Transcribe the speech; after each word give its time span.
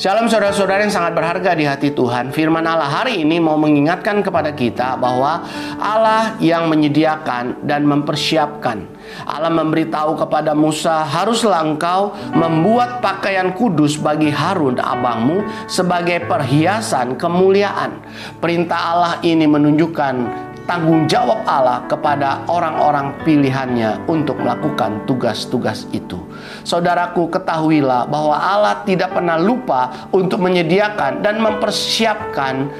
Shalom 0.00 0.24
saudara-saudara 0.24 0.88
yang 0.88 0.94
sangat 0.94 1.12
berharga 1.12 1.52
di 1.52 1.68
hati 1.68 1.92
Tuhan. 1.92 2.32
Firman 2.32 2.64
Allah 2.64 2.88
hari 2.88 3.20
ini 3.20 3.36
mau 3.36 3.60
mengingatkan 3.60 4.24
kepada 4.24 4.48
kita 4.56 4.96
bahwa 4.96 5.44
Allah 5.76 6.40
yang 6.40 6.72
menyediakan 6.72 7.60
dan 7.68 7.84
mempersiapkan. 7.84 8.88
Allah 9.28 9.52
memberitahu 9.52 10.16
kepada 10.16 10.56
Musa, 10.56 11.04
"Haruslah 11.04 11.60
engkau 11.60 12.16
membuat 12.32 13.04
pakaian 13.04 13.52
kudus 13.52 14.00
bagi 14.00 14.32
Harun 14.32 14.80
abangmu 14.80 15.44
sebagai 15.68 16.24
perhiasan 16.24 17.20
kemuliaan." 17.20 18.00
Perintah 18.40 18.96
Allah 18.96 19.14
ini 19.20 19.44
menunjukkan 19.44 20.14
tanggung 20.64 21.10
jawab 21.10 21.42
Allah 21.44 21.82
kepada 21.90 22.46
orang-orang 22.46 23.14
pilihannya 23.26 24.06
untuk 24.06 24.38
melakukan 24.40 25.02
tugas-tugas 25.04 25.86
itu. 25.90 26.18
Saudaraku, 26.62 27.28
ketahuilah 27.30 28.06
bahwa 28.06 28.36
Allah 28.38 28.82
tidak 28.86 29.14
pernah 29.14 29.38
lupa 29.38 30.10
untuk 30.14 30.42
menyediakan 30.42 31.22
dan 31.22 31.42
mempersiapkan 31.42 32.70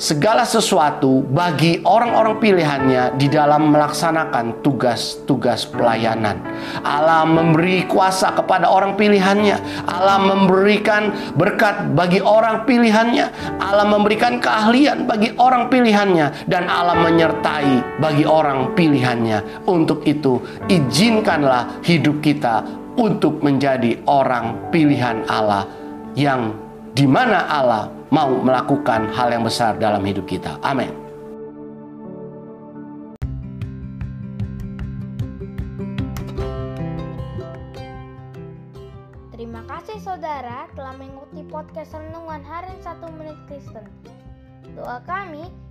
segala 0.00 0.48
sesuatu 0.48 1.20
bagi 1.28 1.84
orang-orang 1.84 2.40
pilihannya 2.40 3.20
di 3.20 3.28
dalam 3.28 3.68
melaksanakan 3.68 4.64
tugas-tugas 4.64 5.68
pelayanan. 5.68 6.40
Allah 6.80 7.28
memberi 7.28 7.84
kuasa 7.84 8.32
kepada 8.32 8.72
orang 8.72 8.96
pilihannya. 8.96 9.84
Allah 9.84 10.16
memberikan 10.24 11.12
berkat 11.36 11.92
bagi 11.92 12.24
orang 12.24 12.64
pilihannya. 12.64 13.60
Allah 13.60 13.84
memberikan 13.84 14.40
keahlian 14.40 15.04
bagi 15.04 15.36
orang 15.36 15.68
pilihannya 15.68 16.48
dan 16.48 16.64
Allah 16.72 16.96
menyertai 17.30 18.02
bagi 18.02 18.26
orang 18.26 18.74
pilihannya. 18.74 19.62
Untuk 19.70 20.02
itu, 20.02 20.42
izinkanlah 20.66 21.78
hidup 21.86 22.18
kita 22.18 22.66
untuk 22.98 23.38
menjadi 23.38 24.02
orang 24.10 24.58
pilihan 24.74 25.22
Allah 25.30 25.62
yang 26.18 26.50
di 26.90 27.06
mana 27.06 27.46
Allah 27.46 27.86
mau 28.10 28.34
melakukan 28.42 29.14
hal 29.14 29.30
yang 29.30 29.46
besar 29.46 29.78
dalam 29.78 30.02
hidup 30.02 30.26
kita. 30.26 30.58
Amin. 30.66 30.90
Terima 39.30 39.62
kasih 39.70 40.02
saudara 40.02 40.66
telah 40.74 40.98
mengikuti 40.98 41.46
podcast 41.46 41.94
Renungan 41.94 42.42
Harian 42.42 42.82
1 42.82 43.16
Menit 43.16 43.38
Kristen. 43.46 43.86
Doa 44.74 44.98
kami, 45.06 45.69